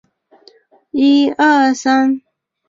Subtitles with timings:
[0.89, 2.23] 中央线